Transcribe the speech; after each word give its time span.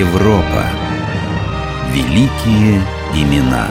Европа. 0.00 0.64
Великие 1.92 2.80
имена. 3.14 3.68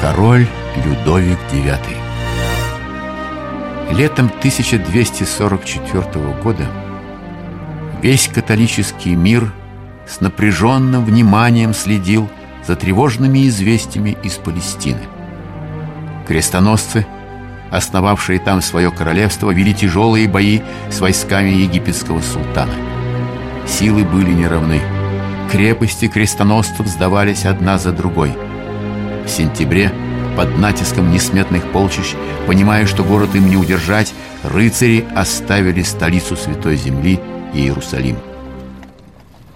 Король 0.00 0.46
Людовик 0.84 1.38
IX. 1.50 1.80
Летом 3.90 4.26
1244 4.26 6.04
года 6.44 6.64
весь 8.02 8.28
католический 8.28 9.16
мир 9.16 9.52
с 10.06 10.20
напряженным 10.20 11.04
вниманием 11.04 11.74
следил 11.74 12.28
за 12.64 12.76
тревожными 12.76 13.48
известиями 13.48 14.16
из 14.22 14.34
Палестины. 14.34 15.02
Крестоносцы, 16.28 17.04
основавшие 17.72 18.38
там 18.38 18.62
свое 18.62 18.92
королевство, 18.92 19.50
вели 19.50 19.74
тяжелые 19.74 20.28
бои 20.28 20.60
с 20.88 21.00
войсками 21.00 21.50
египетского 21.50 22.20
султана. 22.20 22.99
Силы 23.70 24.04
были 24.04 24.32
неравны. 24.32 24.82
Крепости 25.50 26.08
крестоносцев 26.08 26.86
сдавались 26.86 27.46
одна 27.46 27.78
за 27.78 27.92
другой. 27.92 28.32
В 29.24 29.28
сентябре 29.28 29.92
под 30.36 30.58
натиском 30.58 31.10
несметных 31.10 31.64
полчищ, 31.72 32.14
понимая, 32.46 32.86
что 32.86 33.04
город 33.04 33.34
им 33.34 33.48
не 33.48 33.56
удержать, 33.56 34.12
рыцари 34.42 35.06
оставили 35.14 35.82
столицу 35.82 36.36
Святой 36.36 36.76
Земли 36.76 37.20
Иерусалим. 37.54 38.18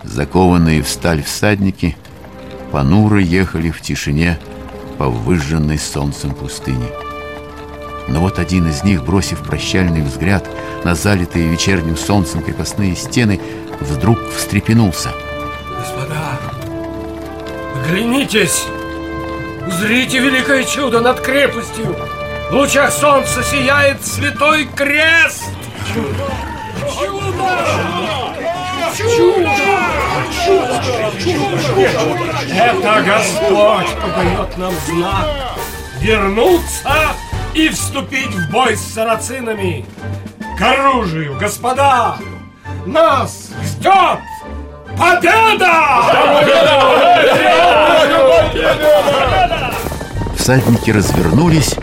Закованные 0.04 0.82
в 0.82 0.88
сталь 0.88 1.23
всадники 1.23 1.96
понуро 2.73 3.20
ехали 3.20 3.70
в 3.70 3.82
тишине 3.82 4.38
по 4.96 5.09
выжженной 5.09 5.78
солнцем 5.78 6.34
пустыне. 6.34 6.87
Но 8.08 8.20
вот 8.20 8.38
один 8.38 8.68
из 8.68 8.84
них, 8.84 9.02
бросив 9.02 9.40
прощальный 9.40 10.02
взгляд 10.02 10.48
на 10.84 10.95
залитые 10.95 11.48
вечерним 11.48 11.96
солнцем 11.96 12.42
крепостные 12.42 12.95
стены, 12.96 13.40
вдруг 13.80 14.18
встрепенулся. 14.36 15.10
Господа, 15.78 16.38
оглянитесь! 17.82 18.64
Узрите 19.66 20.18
великое 20.18 20.64
чудо 20.64 21.01
над 21.01 21.20
крепостью! 21.20 21.96
В 22.51 22.54
лучах 22.54 22.92
солнца 22.92 23.42
сияет 23.42 24.04
святой 24.04 24.66
крест! 24.66 25.45
Чудо! 25.92 26.30
Чудо! 28.96 29.51
Это 32.52 33.02
Господь 33.07 33.88
подает 34.01 34.59
нам 34.59 34.74
знак 34.86 35.26
вернуться 36.01 37.14
и 37.55 37.69
вступить 37.69 38.35
в 38.35 38.51
бой 38.51 38.77
с 38.77 38.80
сарацинами. 38.80 39.85
К 40.59 40.63
оружию, 40.63 41.37
господа! 41.38 42.16
Нас 42.85 43.51
ждет 43.65 44.21
победа! 44.99 45.73
Всадники 50.37 50.91
развернулись, 50.91 51.77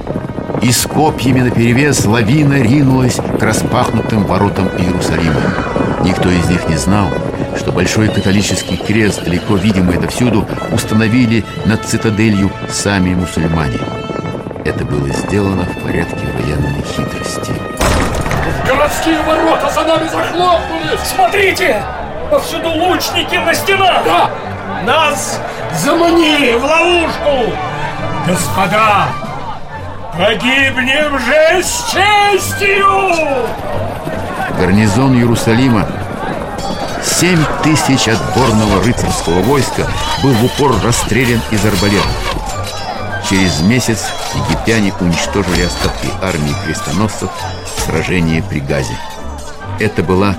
и 0.62 0.72
с 0.72 0.86
копьями 0.86 1.42
наперевес 1.42 2.06
лавина 2.06 2.62
ринулась 2.62 3.16
к 3.16 3.42
распахнутым 3.42 4.26
воротам 4.26 4.68
Иерусалима. 4.78 5.42
Никто 6.04 6.30
из 6.30 6.48
них 6.50 6.68
не 6.68 6.78
знал, 6.78 7.08
что 7.58 7.72
большой 7.72 8.10
католический 8.10 8.78
крест, 8.78 9.24
далеко 9.24 9.56
видимый 9.56 9.98
отовсюду, 9.98 10.48
установили 10.72 11.44
над 11.66 11.86
цитаделью 11.86 12.52
сами 12.70 13.16
мусульмане. 13.16 14.01
Это 14.64 14.86
было 14.86 15.10
сделано 15.10 15.64
в 15.64 15.84
порядке 15.84 16.26
военной 16.38 16.84
хитрости. 16.84 17.52
Городские 18.68 19.20
ворота 19.24 19.72
за 19.72 19.84
нами 19.84 20.08
захлопнулись! 20.08 21.00
Смотрите! 21.04 21.84
Повсюду 22.30 22.70
лучники 22.70 23.36
на 23.38 23.54
стенах! 23.56 24.04
Да! 24.06 24.30
Нас 24.86 25.40
заманили 25.74 26.54
в 26.54 26.64
ловушку! 26.64 27.54
Господа, 28.28 29.08
погибнем 30.16 31.18
же 31.18 31.64
с 31.64 31.92
честью! 31.92 32.88
Гарнизон 34.60 35.16
Иерусалима 35.16 35.88
Семь 37.04 37.44
тысяч 37.64 38.08
отборного 38.08 38.84
рыцарского 38.84 39.42
войска 39.42 39.88
был 40.22 40.34
в 40.34 40.46
упор 40.46 40.76
расстрелян 40.84 41.42
из 41.50 41.66
арбалетов. 41.66 42.31
Через 43.32 43.62
месяц 43.62 44.10
египтяне 44.36 44.94
уничтожили 45.00 45.62
остатки 45.62 46.08
армии 46.22 46.54
крестоносцев 46.66 47.30
в 47.78 47.80
сражении 47.80 48.44
при 48.50 48.60
Газе. 48.60 48.98
Это 49.80 50.04
была 50.04 50.36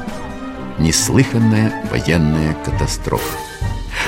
неслыханная 0.78 1.72
военная 1.90 2.52
катастрофа. 2.52 3.38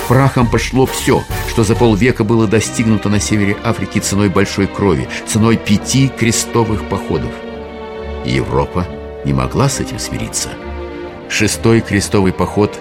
Прахом 0.06 0.46
пошло 0.46 0.84
все, 0.84 1.24
что 1.48 1.64
за 1.64 1.74
полвека 1.74 2.24
было 2.24 2.46
достигнуто 2.46 3.08
на 3.08 3.20
севере 3.20 3.56
Африки 3.64 4.00
ценой 4.00 4.28
большой 4.28 4.66
крови, 4.66 5.08
ценой 5.26 5.56
пяти 5.56 6.08
крестовых 6.08 6.86
походов. 6.90 7.32
Европа 8.26 8.86
не 9.24 9.32
могла 9.32 9.70
с 9.70 9.80
этим 9.80 9.98
смириться. 9.98 10.50
Шестой 11.30 11.80
крестовый 11.80 12.34
поход, 12.34 12.78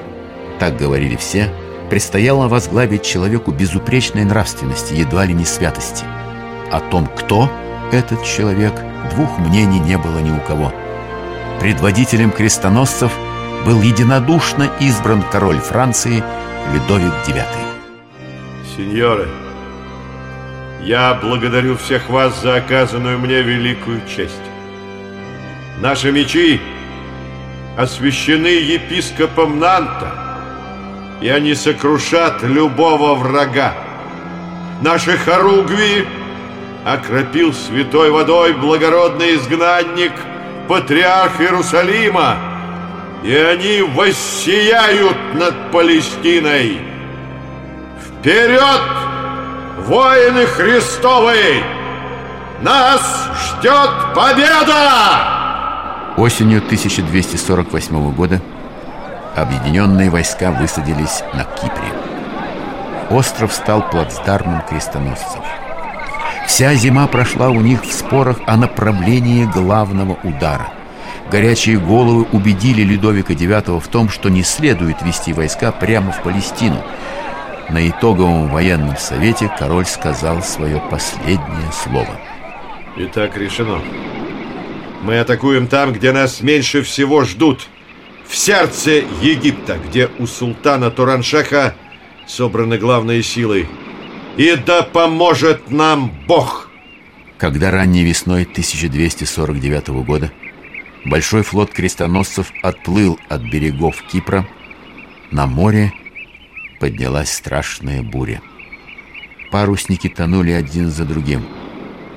так 0.60 0.76
говорили 0.76 1.16
все, 1.16 1.50
предстояло 1.94 2.48
возглавить 2.48 3.04
человеку 3.04 3.52
безупречной 3.52 4.26
нравственности, 4.26 4.96
едва 4.96 5.26
ли 5.26 5.34
не 5.36 5.46
святости. 5.46 6.04
О 6.72 6.80
том, 6.80 7.06
кто 7.06 7.52
этот 7.92 8.26
человек, 8.26 8.74
двух 9.12 9.38
мнений 9.38 9.78
не 9.78 9.96
было 10.00 10.18
ни 10.18 10.32
у 10.32 10.40
кого. 10.40 10.74
Предводителем 11.60 12.32
крестоносцев 12.32 13.16
был 13.64 13.80
единодушно 13.84 14.72
избран 14.80 15.24
король 15.32 15.60
Франции 15.60 16.24
Людовик 16.74 17.14
IX. 17.28 17.46
Сеньоры, 18.76 19.28
я 20.82 21.14
благодарю 21.14 21.78
всех 21.78 22.10
вас 22.10 22.42
за 22.42 22.56
оказанную 22.56 23.20
мне 23.20 23.44
великую 23.44 24.02
честь. 24.08 24.34
Наши 25.80 26.12
мечи 26.12 26.60
освящены 27.78 28.48
епископом 28.48 29.60
Нанта– 29.60 30.22
и 31.24 31.30
они 31.30 31.56
сокрушат 31.56 32.44
любого 32.44 33.16
врага. 33.16 33.74
Наши 34.82 35.18
хоругви 35.18 36.06
окропил 36.86 37.54
святой 37.54 38.12
водой 38.12 38.52
благородный 38.52 39.36
изгнанник, 39.36 40.12
патриарх 40.68 41.40
Иерусалима, 41.40 42.36
и 43.24 43.34
они 43.34 43.84
воссияют 43.84 45.16
над 45.36 45.72
Палестиной. 45.72 46.82
Вперед, 48.06 48.82
воины 49.88 50.46
Христовы! 50.46 51.64
Нас 52.62 53.30
ждет 53.46 54.14
победа! 54.14 56.16
Осенью 56.18 56.58
1248 56.58 58.14
года 58.14 58.42
объединенные 59.36 60.10
войска 60.10 60.52
высадились 60.52 61.24
на 61.34 61.44
Кипре. 61.44 61.92
Остров 63.10 63.54
стал 63.54 63.90
плацдармом 63.90 64.62
крестоносцев. 64.70 65.44
Вся 66.48 66.74
зима 66.76 67.08
прошла 67.08 67.50
у 67.50 67.62
них 67.62 67.84
в 67.84 67.92
спорах 67.92 68.40
о 68.46 68.58
направлении 68.58 69.46
главного 69.46 70.18
удара. 70.24 70.68
Горячие 71.32 71.80
головы 71.80 72.28
убедили 72.32 72.84
Людовика 72.84 73.34
IX 73.34 73.80
в 73.80 73.88
том, 73.88 74.10
что 74.10 74.30
не 74.30 74.44
следует 74.44 75.02
вести 75.02 75.34
войска 75.34 75.72
прямо 75.72 76.12
в 76.12 76.22
Палестину. 76.22 76.84
На 77.70 77.88
итоговом 77.90 78.50
военном 78.50 78.98
совете 78.98 79.50
король 79.58 79.86
сказал 79.86 80.44
свое 80.44 80.82
последнее 80.92 81.72
слово. 81.72 82.20
Итак, 82.98 83.38
решено. 83.38 83.80
Мы 85.02 85.18
атакуем 85.20 85.68
там, 85.68 85.94
где 85.94 86.12
нас 86.12 86.42
меньше 86.42 86.84
всего 86.84 87.24
ждут– 87.24 87.68
в 88.34 88.36
сердце 88.36 89.04
Египта, 89.22 89.78
где 89.78 90.10
у 90.18 90.26
султана 90.26 90.90
Тураншаха 90.90 91.76
собраны 92.26 92.80
главные 92.80 93.22
силы. 93.22 93.68
И 94.38 94.56
да 94.56 94.82
поможет 94.82 95.70
нам 95.70 96.12
Бог! 96.28 96.72
Когда 97.38 97.70
ранней 97.70 98.04
весной 98.04 98.42
1249 98.44 99.90
года 100.04 100.32
большой 101.06 101.44
флот 101.44 101.70
крестоносцев 101.70 102.52
отплыл 102.64 103.20
от 103.30 103.44
берегов 103.44 104.02
Кипра, 104.12 104.48
на 105.30 105.46
море 105.46 105.94
поднялась 106.80 107.32
страшная 107.32 108.02
буря. 108.02 108.42
Парусники 109.52 110.10
тонули 110.10 110.54
один 110.54 110.90
за 110.90 111.06
другим. 111.06 111.46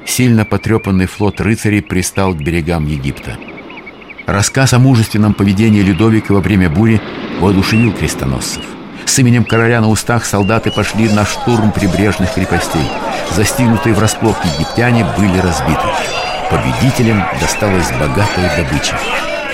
Сильно 0.06 0.46
потрепанный 0.46 1.06
флот 1.06 1.42
рыцарей 1.42 1.82
пристал 1.82 2.32
к 2.32 2.38
берегам 2.38 2.86
Египта. 2.86 3.36
Рассказ 4.26 4.72
о 4.72 4.80
мужественном 4.80 5.34
поведении 5.34 5.82
Людовика 5.82 6.34
во 6.34 6.40
время 6.40 6.68
бури 6.68 7.00
воодушевил 7.38 7.92
крестоносцев. 7.92 8.64
С 9.04 9.16
именем 9.20 9.44
короля 9.44 9.80
на 9.80 9.88
устах 9.88 10.24
солдаты 10.24 10.72
пошли 10.72 11.08
на 11.08 11.24
штурм 11.24 11.70
прибрежных 11.70 12.34
крепостей. 12.34 12.90
Застигнутые 13.36 13.94
врасплох 13.94 14.36
египтяне 14.44 15.06
были 15.16 15.38
разбиты. 15.38 15.86
Победителям 16.50 17.24
досталась 17.40 17.88
богатая 17.92 18.56
добыча. 18.56 18.98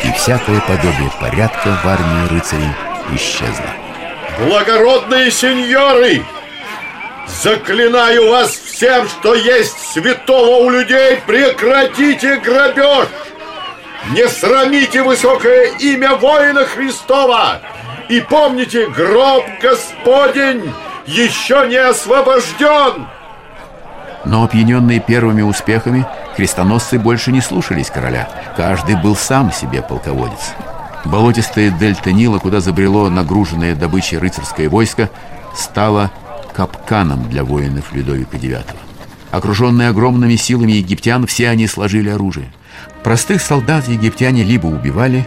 И 0.04 0.12
всякое 0.12 0.60
подобие 0.62 1.10
порядка 1.20 1.78
в 1.84 1.86
армии 1.86 2.28
рыцарей 2.30 2.72
исчезла. 3.14 3.66
Благородные 4.40 5.30
сеньоры! 5.30 6.22
Заклинаю 7.42 8.30
вас 8.30 8.50
всем, 8.50 9.06
что 9.06 9.34
есть 9.34 9.76
святого 9.92 10.64
у 10.64 10.70
людей, 10.70 11.19
прекратите 11.26 12.36
грабеж! 12.38 13.08
Не 14.10 14.28
срамите 14.28 15.02
высокое 15.02 15.76
имя 15.78 16.16
воина 16.16 16.64
Христова! 16.64 17.60
И 18.08 18.20
помните, 18.20 18.88
гроб 18.88 19.44
Господень 19.62 20.72
еще 21.06 21.66
не 21.69 21.76
освобожден! 21.76 23.06
Но 24.25 24.44
опьяненные 24.44 25.00
первыми 25.00 25.43
успехами, 25.43 26.06
крестоносцы 26.37 26.99
больше 26.99 27.32
не 27.32 27.40
слушались 27.40 27.90
короля. 27.90 28.28
Каждый 28.56 28.96
был 28.96 29.16
сам 29.16 29.52
себе 29.52 29.82
полководец. 29.82 30.55
Болотистая 31.05 31.70
дельта 31.70 32.12
Нила, 32.12 32.38
куда 32.38 32.60
забрело 32.60 33.08
нагруженное 33.08 33.75
добычей 33.75 34.19
рыцарское 34.19 34.69
войско, 34.69 35.10
стала 35.56 36.10
капканом 36.55 37.28
для 37.28 37.44
воинов 37.44 37.93
Людовика 37.93 38.37
IX. 38.37 38.64
Окруженные 39.31 39.88
огромными 39.88 40.37
силами 40.37 40.72
египтян, 40.72 41.26
все 41.26 41.48
они 41.48 41.66
сложили 41.66 42.10
оружие. 42.10 42.52
Простых 43.02 43.43
солдат 43.43 43.88
египтяне 43.88 44.43
либо 44.44 44.67
убивали, 44.67 45.26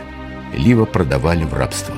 либо 0.54 0.86
продавали 0.86 1.44
в 1.44 1.54
рабство. 1.54 1.94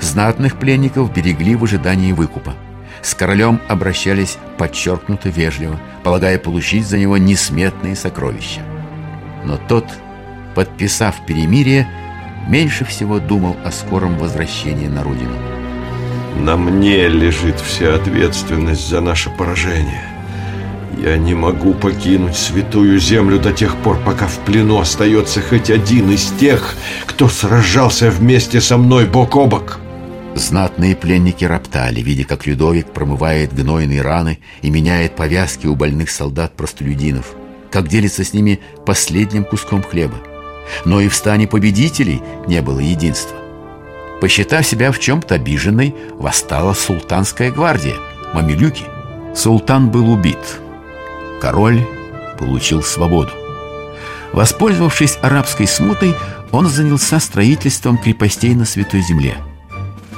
Знатных 0.00 0.58
пленников 0.58 1.12
берегли 1.12 1.54
в 1.54 1.64
ожидании 1.64 2.12
выкупа. 2.12 2.54
С 3.02 3.14
королем 3.14 3.60
обращались 3.68 4.38
подчеркнуто 4.58 5.28
вежливо, 5.28 5.78
полагая 6.02 6.38
получить 6.38 6.86
за 6.86 6.98
него 6.98 7.18
несметные 7.18 7.96
сокровища. 7.96 8.60
Но 9.44 9.56
тот, 9.56 9.86
подписав 10.54 11.24
перемирие, 11.26 11.88
меньше 12.48 12.84
всего 12.84 13.18
думал 13.18 13.56
о 13.64 13.70
скором 13.70 14.18
возвращении 14.18 14.88
на 14.88 15.02
родину. 15.02 15.34
На 16.38 16.56
мне 16.56 17.08
лежит 17.08 17.60
вся 17.60 17.94
ответственность 17.94 18.88
за 18.88 19.00
наше 19.00 19.30
поражение. 19.30 20.09
Я 20.98 21.16
не 21.16 21.34
могу 21.34 21.72
покинуть 21.72 22.36
святую 22.36 22.98
землю 22.98 23.38
до 23.38 23.52
тех 23.52 23.76
пор, 23.76 23.98
пока 24.04 24.26
в 24.26 24.38
плену 24.40 24.80
остается 24.80 25.40
хоть 25.40 25.70
один 25.70 26.10
из 26.10 26.30
тех, 26.38 26.74
кто 27.06 27.28
сражался 27.28 28.10
вместе 28.10 28.60
со 28.60 28.76
мной 28.76 29.06
бок 29.06 29.36
о 29.36 29.46
бок. 29.46 29.78
Знатные 30.34 30.96
пленники 30.96 31.44
роптали, 31.44 32.00
видя, 32.00 32.24
как 32.24 32.46
Людовик 32.46 32.86
промывает 32.92 33.52
гнойные 33.52 34.02
раны 34.02 34.38
и 34.62 34.70
меняет 34.70 35.16
повязки 35.16 35.66
у 35.66 35.74
больных 35.74 36.10
солдат-простолюдинов, 36.10 37.34
как 37.70 37.88
делится 37.88 38.24
с 38.24 38.32
ними 38.32 38.60
последним 38.86 39.44
куском 39.44 39.82
хлеба. 39.82 40.16
Но 40.84 41.00
и 41.00 41.08
в 41.08 41.14
стане 41.14 41.48
победителей 41.48 42.20
не 42.46 42.62
было 42.62 42.78
единства. 42.78 43.36
Посчитав 44.20 44.66
себя 44.66 44.92
в 44.92 44.98
чем-то 44.98 45.36
обиженной, 45.36 45.94
восстала 46.12 46.74
султанская 46.74 47.50
гвардия, 47.50 47.96
мамилюки. 48.34 48.84
Султан 49.34 49.90
был 49.90 50.10
убит. 50.10 50.38
Король 51.40 51.86
получил 52.38 52.82
свободу. 52.82 53.32
Воспользовавшись 54.32 55.18
арабской 55.22 55.66
смутой, 55.66 56.14
он 56.52 56.66
занялся 56.66 57.18
строительством 57.18 57.98
крепостей 57.98 58.54
на 58.54 58.64
Святой 58.64 59.00
Земле. 59.00 59.36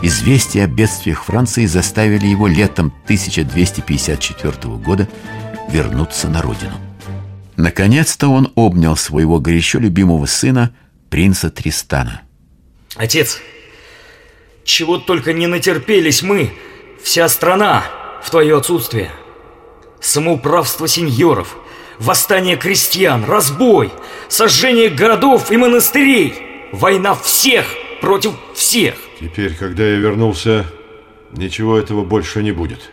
Известия 0.02 0.64
о 0.64 0.66
бедствиях 0.66 1.24
Франции 1.24 1.66
заставили 1.66 2.26
его 2.26 2.48
летом 2.48 2.92
1254 3.04 4.52
года 4.76 5.08
вернуться 5.70 6.28
на 6.28 6.42
родину. 6.42 6.74
Наконец-то 7.56 8.28
он 8.28 8.52
обнял 8.56 8.96
своего 8.96 9.38
горячо 9.38 9.78
любимого 9.78 10.26
сына, 10.26 10.74
принца 11.08 11.50
Тристана. 11.50 12.22
Отец, 12.96 13.38
чего 14.64 14.98
только 14.98 15.32
не 15.32 15.46
натерпелись 15.46 16.22
мы, 16.22 16.52
вся 17.02 17.28
страна, 17.28 17.84
в 18.22 18.30
твое 18.30 18.56
отсутствие. 18.56 19.10
Самоуправство 20.02 20.88
сеньоров, 20.88 21.56
восстание 22.00 22.56
крестьян, 22.56 23.24
разбой, 23.24 23.92
сожжение 24.26 24.90
городов 24.90 25.52
и 25.52 25.56
монастырей, 25.56 26.34
война 26.72 27.14
всех 27.14 27.64
против 28.00 28.32
всех. 28.52 28.96
Теперь, 29.20 29.54
когда 29.54 29.84
я 29.84 29.94
вернулся, 29.94 30.66
ничего 31.30 31.78
этого 31.78 32.04
больше 32.04 32.42
не 32.42 32.50
будет. 32.50 32.90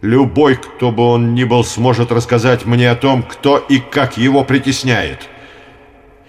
Любой, 0.00 0.56
кто 0.56 0.90
бы 0.90 1.02
он 1.02 1.34
ни 1.34 1.44
был, 1.44 1.62
сможет 1.64 2.10
рассказать 2.10 2.64
мне 2.64 2.90
о 2.90 2.96
том, 2.96 3.22
кто 3.22 3.58
и 3.58 3.78
как 3.78 4.16
его 4.16 4.42
притесняет. 4.42 5.28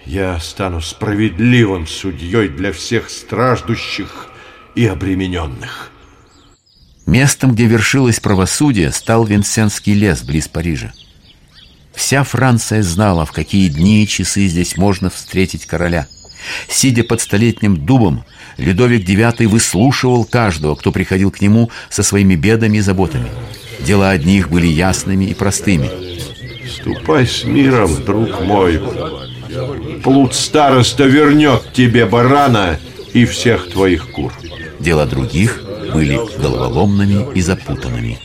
Я 0.04 0.38
стану 0.38 0.82
справедливым 0.82 1.86
судьей 1.86 2.48
для 2.48 2.72
всех 2.72 3.08
страждущих 3.08 4.26
и 4.74 4.86
обремененных. 4.86 5.92
Местом, 7.08 7.52
где 7.54 7.64
вершилось 7.64 8.20
правосудие, 8.20 8.92
стал 8.92 9.24
Винсентский 9.24 9.94
лес 9.94 10.22
близ 10.22 10.46
Парижа. 10.46 10.92
Вся 11.94 12.22
Франция 12.22 12.82
знала, 12.82 13.24
в 13.24 13.32
какие 13.32 13.70
дни 13.70 14.04
и 14.04 14.06
часы 14.06 14.46
здесь 14.46 14.76
можно 14.76 15.08
встретить 15.08 15.64
короля. 15.64 16.06
Сидя 16.68 17.04
под 17.04 17.22
столетним 17.22 17.78
дубом, 17.78 18.24
Людовик 18.58 19.08
IX 19.08 19.46
выслушивал 19.46 20.26
каждого, 20.26 20.74
кто 20.74 20.92
приходил 20.92 21.30
к 21.30 21.40
нему 21.40 21.70
со 21.88 22.02
своими 22.02 22.34
бедами 22.34 22.76
и 22.76 22.82
заботами. 22.82 23.30
Дела 23.80 24.10
одних 24.10 24.50
были 24.50 24.66
ясными 24.66 25.24
и 25.24 25.32
простыми. 25.32 25.88
Ступай 26.68 27.26
с 27.26 27.42
миром, 27.42 28.04
друг 28.04 28.42
мой. 28.42 28.82
Плут 30.04 30.34
староста 30.34 31.04
вернет 31.04 31.72
тебе 31.72 32.04
барана 32.04 32.78
и 33.14 33.24
всех 33.24 33.70
твоих 33.70 34.10
кур. 34.10 34.30
Дела 34.78 35.06
других 35.06 35.62
были 35.92 36.18
головоломными 36.40 37.34
и 37.34 37.40
запутанными. 37.40 38.18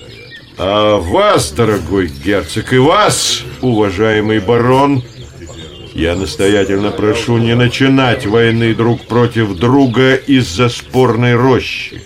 А 0.58 0.98
вас, 0.98 1.52
дорогой 1.52 2.08
герцог, 2.08 2.74
и 2.74 2.78
вас, 2.78 3.44
уважаемый 3.62 4.40
барон, 4.40 5.04
я 5.94 6.16
настоятельно 6.16 6.92
прошу 6.92 7.38
не 7.38 7.56
начинать 7.56 8.26
войны 8.26 8.74
друг 8.74 9.02
против 9.06 9.56
друга 9.56 10.16
из-за 10.16 10.70
спорной 10.70 11.36
рощи. 11.36 12.02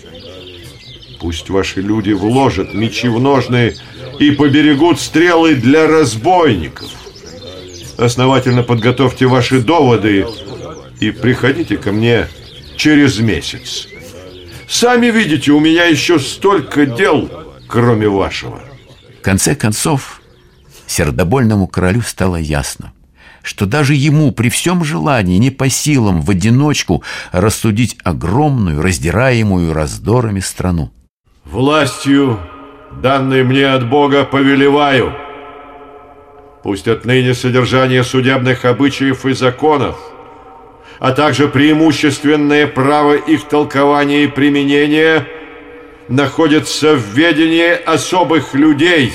Пусть 1.20 1.50
ваши 1.50 1.80
люди 1.80 2.12
вложат 2.12 2.74
мечи 2.74 3.08
в 3.08 3.20
ножны 3.20 3.74
и 4.18 4.30
поберегут 4.30 5.00
стрелы 5.00 5.54
для 5.54 5.86
разбойников. 5.86 6.88
Основательно 7.96 8.62
подготовьте 8.62 9.26
ваши 9.26 9.60
доводы 9.60 10.26
и 11.00 11.10
приходите 11.10 11.76
ко 11.76 11.90
мне 11.90 12.28
через 12.76 13.18
месяц. 13.18 13.88
Сами 14.68 15.06
видите, 15.06 15.50
у 15.52 15.60
меня 15.60 15.86
еще 15.86 16.18
столько 16.18 16.84
дел, 16.84 17.30
кроме 17.66 18.06
вашего. 18.06 18.60
В 19.18 19.22
конце 19.22 19.54
концов, 19.54 20.20
сердобольному 20.86 21.66
королю 21.66 22.02
стало 22.02 22.36
ясно, 22.36 22.92
что 23.42 23.64
даже 23.64 23.94
ему 23.94 24.30
при 24.30 24.50
всем 24.50 24.84
желании 24.84 25.38
не 25.38 25.50
по 25.50 25.70
силам 25.70 26.20
в 26.20 26.30
одиночку 26.30 27.02
рассудить 27.32 27.96
огромную, 28.04 28.82
раздираемую 28.82 29.72
раздорами 29.72 30.40
страну. 30.40 30.90
Властью, 31.46 32.38
данной 33.02 33.44
мне 33.44 33.68
от 33.68 33.88
Бога, 33.88 34.24
повелеваю. 34.24 35.14
Пусть 36.62 36.88
отныне 36.88 37.32
содержание 37.32 38.04
судебных 38.04 38.66
обычаев 38.66 39.24
и 39.24 39.32
законов– 39.32 39.96
а 40.98 41.12
также 41.12 41.48
преимущественное 41.48 42.66
право 42.66 43.14
их 43.14 43.44
толкования 43.44 44.24
и 44.24 44.28
применения 44.28 45.26
находятся 46.08 46.94
в 46.96 47.14
ведении 47.14 47.70
особых 47.70 48.54
людей, 48.54 49.12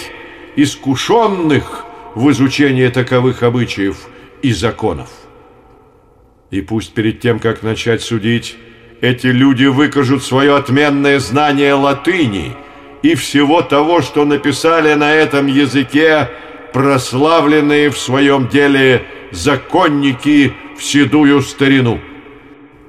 искушенных 0.55 1.85
в 2.15 2.29
изучении 2.31 2.87
таковых 2.87 3.43
обычаев 3.43 3.97
и 4.41 4.53
законов. 4.53 5.09
И 6.51 6.61
пусть 6.61 6.93
перед 6.93 7.19
тем, 7.19 7.39
как 7.39 7.63
начать 7.63 8.01
судить, 8.01 8.55
эти 9.01 9.27
люди 9.27 9.65
выкажут 9.65 10.23
свое 10.23 10.55
отменное 10.55 11.19
знание 11.19 11.73
латыни 11.73 12.55
и 13.01 13.15
всего 13.15 13.61
того, 13.61 14.01
что 14.01 14.23
написали 14.23 14.93
на 14.93 15.13
этом 15.13 15.47
языке 15.47 16.29
прославленные 16.71 17.89
в 17.89 17.97
своем 17.97 18.47
деле 18.47 19.03
законники 19.31 20.53
в 20.77 20.83
седую 20.83 21.41
старину. 21.41 21.99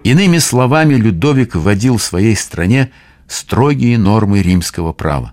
Иными 0.03 0.38
словами, 0.38 0.95
Людовик 0.95 1.55
вводил 1.55 1.97
в 1.97 2.03
своей 2.03 2.37
стране 2.37 2.93
строгие 3.26 3.99
нормы 3.99 4.43
римского 4.43 4.93
права. 4.93 5.33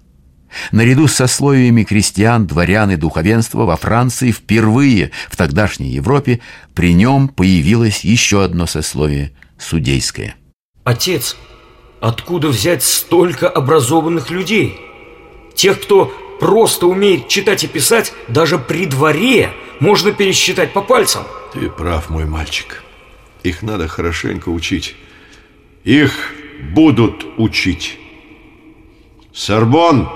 Наряду 0.71 1.07
с 1.07 1.13
сословиями 1.13 1.83
крестьян, 1.83 2.45
дворян 2.45 2.91
и 2.91 2.95
духовенства 2.95 3.63
во 3.63 3.77
Франции 3.77 4.31
впервые 4.31 5.11
в 5.29 5.37
тогдашней 5.37 5.89
Европе 5.89 6.41
при 6.73 6.93
нем 6.93 7.29
появилось 7.29 8.03
еще 8.03 8.43
одно 8.43 8.65
сословие– 8.65 9.31
судейское. 9.57 10.35
Отец, 10.83 11.37
откуда 12.01 12.49
взять 12.49 12.83
столько 12.83 13.47
образованных 13.47 14.29
людей? 14.29 14.77
Тех, 15.55 15.81
кто 15.81 16.13
просто 16.41 16.87
умеет 16.87 17.29
читать 17.29 17.63
и 17.63 17.67
писать, 17.67 18.13
даже 18.27 18.57
при 18.57 18.85
дворе 18.85 19.53
можно 19.79 20.11
пересчитать 20.11 20.73
по 20.73 20.81
пальцам– 20.81 21.23
ты 21.53 21.69
прав, 21.69 22.09
мой 22.09 22.25
мальчик. 22.25 22.81
Их 23.43 23.61
надо 23.61 23.87
хорошенько 23.87 24.49
учить. 24.49 24.95
Их 25.83 26.33
будут 26.73 27.25
учить. 27.37 27.97
Сорбон, 29.33 30.09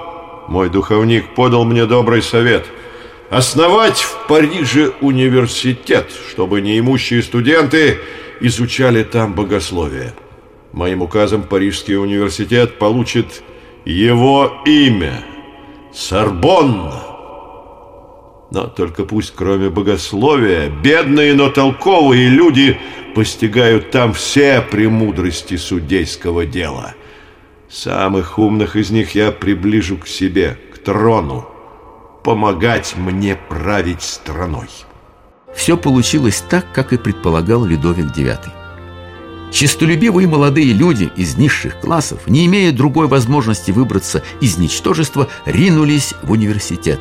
мой 0.48 0.70
духовник, 0.70 1.36
подал 1.36 1.66
мне 1.66 1.86
добрый 1.86 2.22
совет– 2.22 2.66
основать 3.30 4.00
в 4.00 4.28
Париже 4.28 4.94
университет, 5.02 6.10
чтобы 6.30 6.62
неимущие 6.62 7.22
студенты 7.22 8.00
изучали 8.40 9.04
там 9.04 9.34
богословие. 9.34 10.14
Моим 10.72 11.02
указом 11.02 11.44
Парижский 11.44 11.98
университет 11.98 12.80
получит 12.80 13.44
его 13.84 14.64
имя– 14.66 15.24
Сорбонна. 15.96 17.04
Но 18.52 18.68
только 18.68 19.06
пусть 19.06 19.34
кроме 19.34 19.70
богословия 19.70 20.70
бедные, 20.70 21.34
но 21.34 21.50
толковые 21.50 22.28
люди 22.28 22.78
постигают 23.16 23.92
там 23.92 24.14
все 24.14 24.62
премудрости 24.62 25.56
судейского 25.56 26.46
дела. 26.46 26.94
Самых 27.70 28.38
умных 28.38 28.76
из 28.76 28.92
них 28.92 29.16
я 29.16 29.32
приближу 29.32 29.98
к 29.98 30.08
себе, 30.08 30.60
к 30.74 30.80
трону, 30.80 31.48
помогать 32.24 32.96
мне 32.98 33.36
править 33.36 34.02
страной. 34.02 34.68
Все 35.56 35.78
получилось 35.78 36.44
так, 36.50 36.66
как 36.74 36.92
и 36.92 36.98
предполагал 36.98 37.64
Людовик 37.64 38.08
IX. 38.16 38.65
Чистолюбивые 39.52 40.28
молодые 40.28 40.74
люди 40.74 41.10
из 41.16 41.38
низших 41.38 41.80
классов, 41.80 42.28
не 42.28 42.46
имея 42.46 42.72
другой 42.72 43.08
возможности 43.08 43.72
выбраться 43.72 44.22
из 44.42 44.58
ничтожества, 44.58 45.28
ринулись 45.46 46.14
в 46.24 46.32
университет. 46.32 47.00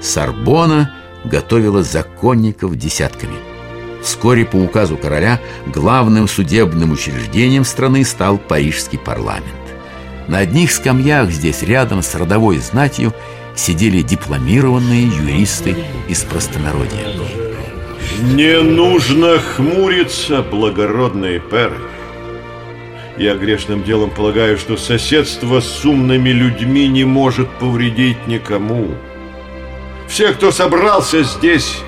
Сорбона 0.00 0.94
готовила 1.24 1.82
законников 1.82 2.76
десятками. 2.76 3.36
Вскоре 4.02 4.44
по 4.44 4.56
указу 4.56 4.96
короля 4.96 5.40
главным 5.66 6.26
судебным 6.26 6.90
учреждением 6.90 7.64
страны 7.64 8.04
стал 8.04 8.36
Парижский 8.36 8.98
парламент. 8.98 9.46
На 10.26 10.38
одних 10.38 10.72
скамьях 10.72 11.30
здесь 11.30 11.62
рядом 11.62 12.02
с 12.02 12.14
родовой 12.14 12.58
знатью 12.58 13.14
сидели 13.54 14.02
дипломированные 14.02 15.06
юристы 15.06 15.76
из 16.08 16.22
простонародья. 16.22 17.51
Не 18.20 18.60
нужно 18.60 19.38
хмуриться, 19.38 20.42
благородные 20.42 21.40
перы. 21.40 21.78
Я 23.16 23.34
грешным 23.34 23.82
делом 23.82 24.10
полагаю, 24.10 24.58
что 24.58 24.76
соседство 24.76 25.60
с 25.60 25.84
умными 25.84 26.30
людьми 26.30 26.88
не 26.88 27.04
может 27.04 27.48
повредить 27.58 28.26
никому. 28.26 28.88
Все, 30.08 30.32
кто 30.32 30.50
собрался 30.50 31.22
здесь, 31.22 31.80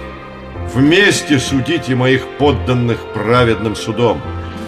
вместе 0.74 1.38
судите 1.38 1.94
моих 1.94 2.26
подданных 2.38 2.98
праведным 3.14 3.76
судом. 3.76 4.20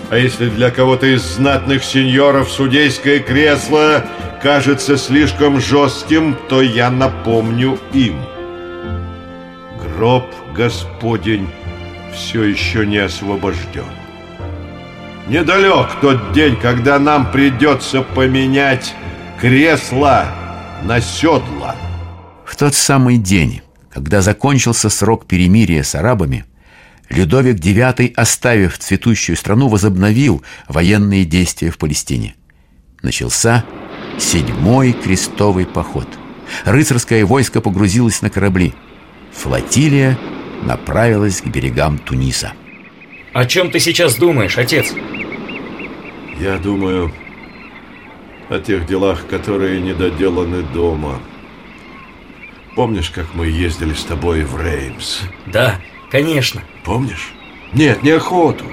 А 0.08 0.18
если 0.18 0.48
для 0.48 0.70
кого-то 0.70 1.06
из 1.06 1.22
знатных 1.22 1.84
сеньоров 1.84 2.50
судейское 2.50 3.18
кресло 3.18 4.04
кажется 4.42 4.96
слишком 4.96 5.60
жестким, 5.60 6.36
то 6.48 6.62
я 6.62 6.90
напомню 6.90 7.78
им. 7.92 8.16
Гроб 9.82 10.25
Господень 10.56 11.48
все 12.14 12.44
еще 12.44 12.86
не 12.86 12.96
освобожден. 12.96 13.84
Недалек 15.28 15.88
тот 16.00 16.32
день, 16.32 16.56
когда 16.56 16.98
нам 16.98 17.30
придется 17.30 18.00
поменять 18.00 18.94
кресло 19.38 20.26
на 20.84 21.00
седла. 21.00 21.76
В 22.46 22.56
тот 22.56 22.75
самый 22.75 23.18
день, 23.18 23.60
когда 23.90 24.22
закончился 24.22 24.88
срок 24.88 25.26
перемирия 25.26 25.82
с 25.82 25.94
арабами, 25.94 26.46
Людовик 27.10 27.56
IX, 27.56 28.14
оставив 28.14 28.78
цветущую 28.78 29.36
страну, 29.36 29.68
возобновил 29.68 30.42
военные 30.68 31.25
действия 31.25 31.70
в 31.70 31.76
Палестине. 31.76 32.34
Начался 33.02 33.64
седьмой 34.18 34.92
крестовый 34.92 35.66
поход. 35.66 36.08
Рыцарское 36.64 37.26
войско 37.26 37.60
погрузилось 37.60 38.22
на 38.22 38.30
корабли. 38.30 38.75
Флотилия 39.32 40.18
направилась 40.62 41.40
к 41.40 41.46
берегам 41.46 41.98
Туниса. 41.98 42.52
О 43.32 43.44
чем 43.44 43.70
ты 43.70 43.80
сейчас 43.80 44.16
думаешь, 44.16 44.58
отец? 44.58 44.94
Я 46.40 46.58
думаю 46.58 47.12
о 48.48 48.58
тех 48.58 48.86
делах, 48.86 49.26
которые 49.26 49.80
не 49.80 49.92
доделаны 49.92 50.62
дома. 50.62 51.20
Помнишь, 52.75 53.10
как 53.10 53.26
мы 53.34 53.46
ездили 53.46 53.94
с 53.94 54.04
тобой 54.04 54.42
в 54.42 54.60
Реймс? 54.60 55.20
Да, 55.46 55.80
конечно. 56.10 56.62
Помнишь? 56.84 57.32
Нет, 57.72 58.02
не 58.02 58.10
охоту, 58.10 58.64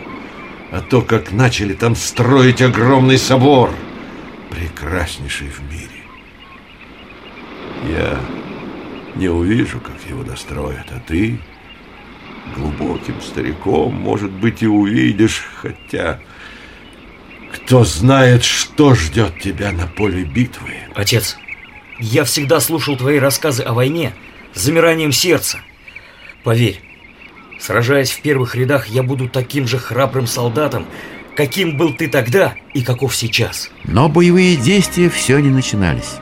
а 0.71 0.81
то, 0.81 1.01
как 1.01 1.31
начали 1.31 1.73
там 1.73 1.95
строить 1.95 2.61
огромный 2.61 3.17
собор, 3.17 3.71
прекраснейший 4.49 5.47
в 5.49 5.59
мире. 5.71 5.89
Я 7.89 8.19
не 9.15 9.29
увижу, 9.29 9.79
как 9.79 10.09
его 10.09 10.23
достроят, 10.23 10.87
а 10.91 10.99
ты 11.05 11.39
глубоким 12.55 13.21
стариком, 13.21 13.93
может 13.93 14.31
быть, 14.31 14.61
и 14.61 14.67
увидишь, 14.67 15.43
хотя 15.61 16.19
кто 17.53 17.83
знает, 17.83 18.43
что 18.43 18.95
ждет 18.95 19.39
тебя 19.39 19.71
на 19.71 19.87
поле 19.87 20.23
битвы. 20.23 20.71
Отец, 20.95 21.37
я 21.99 22.23
всегда 22.23 22.59
слушал 22.59 22.97
твои 22.97 23.19
рассказы 23.19 23.63
о 23.63 23.73
войне 23.73 24.13
с 24.53 24.61
замиранием 24.61 25.11
сердца. 25.11 25.59
Поверь, 26.43 26.81
сражаясь 27.59 28.11
в 28.11 28.21
первых 28.21 28.55
рядах, 28.55 28.87
я 28.87 29.03
буду 29.03 29.29
таким 29.29 29.67
же 29.67 29.77
храбрым 29.77 30.27
солдатом, 30.27 30.85
каким 31.35 31.77
был 31.77 31.93
ты 31.93 32.07
тогда 32.07 32.55
и 32.73 32.83
каков 32.83 33.15
сейчас. 33.15 33.69
Но 33.85 34.09
боевые 34.09 34.55
действия 34.55 35.09
все 35.09 35.39
не 35.39 35.49
начинались. 35.49 36.15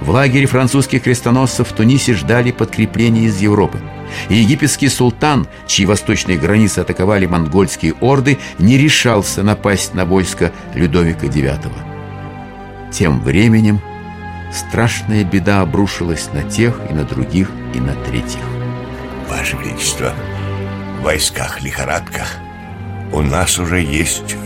В 0.00 0.10
лагере 0.10 0.46
французских 0.46 1.02
крестоносцев 1.02 1.68
в 1.68 1.72
Тунисе 1.72 2.14
ждали 2.14 2.50
подкрепления 2.50 3.26
из 3.26 3.40
Европы. 3.40 3.80
И 4.28 4.34
египетский 4.34 4.88
султан, 4.88 5.46
чьи 5.66 5.86
восточные 5.86 6.38
границы 6.38 6.80
атаковали 6.80 7.26
монгольские 7.26 7.94
орды, 8.00 8.38
не 8.58 8.78
решался 8.78 9.42
напасть 9.42 9.94
на 9.94 10.04
войско 10.04 10.52
Людовика 10.74 11.26
IX. 11.26 11.60
Тем 12.90 13.20
временем 13.20 13.80
страшная 14.52 15.24
беда 15.24 15.60
обрушилась 15.60 16.30
на 16.32 16.42
тех 16.42 16.80
и 16.90 16.94
на 16.94 17.04
других 17.04 17.50
и 17.74 17.80
на 17.80 17.94
третьих. 17.94 18.40
Ваше 19.28 19.56
Величество, 19.56 20.14
в 21.00 21.04
войсках 21.04 21.60
лихорадка. 21.60 22.26
У 23.12 23.20
нас 23.20 23.58
уже 23.58 23.80
есть 23.80 24.36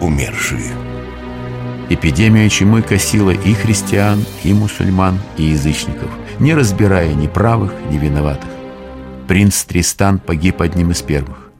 умершие. 0.00 0.93
Эпидемия 1.90 2.48
чумы 2.48 2.80
косила 2.80 3.30
и 3.30 3.52
христиан, 3.52 4.24
и 4.42 4.54
мусульман, 4.54 5.20
и 5.36 5.42
язычников, 5.44 6.10
не 6.38 6.54
разбирая 6.54 7.12
ни 7.12 7.26
правых, 7.26 7.72
ни 7.90 7.98
виноватых. 7.98 8.48
Принц 9.28 9.64
Тристан 9.64 10.18
погиб 10.18 10.62
одним 10.62 10.92
из 10.92 11.02
первых. 11.02 11.50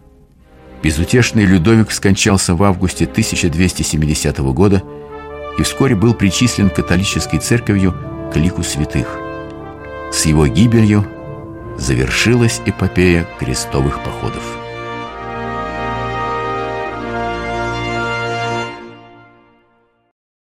Безутешный 0.83 1.45
Людовик 1.45 1.91
скончался 1.91 2.55
в 2.55 2.63
августе 2.63 3.05
1270 3.05 4.39
года 4.53 4.83
и 5.59 5.63
вскоре 5.63 5.95
был 5.95 6.15
причислен 6.15 6.71
католической 6.71 7.39
церковью 7.39 7.95
к 8.33 8.37
лику 8.37 8.63
святых. 8.63 9.19
С 10.13 10.27
его 10.27 10.47
гибелью 10.47 11.07
завершилась 11.79 12.61
эпопея 12.65 13.27
крестовых 13.39 14.03
походов. 14.03 14.64